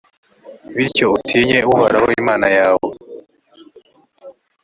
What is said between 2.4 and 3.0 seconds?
yawe,